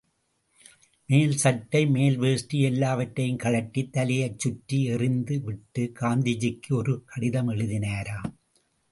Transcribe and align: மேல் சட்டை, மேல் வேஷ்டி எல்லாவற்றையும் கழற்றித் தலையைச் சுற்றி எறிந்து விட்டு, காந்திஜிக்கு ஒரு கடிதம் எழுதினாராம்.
மேல் 1.07 1.37
சட்டை, 1.37 1.85
மேல் 1.87 2.17
வேஷ்டி 2.17 2.61
எல்லாவற்றையும் 2.61 3.37
கழற்றித் 3.37 3.91
தலையைச் 3.91 4.39
சுற்றி 4.39 4.83
எறிந்து 4.83 5.41
விட்டு, 5.41 5.91
காந்திஜிக்கு 5.99 6.69
ஒரு 6.69 7.03
கடிதம் 7.05 7.49
எழுதினாராம். 7.49 8.31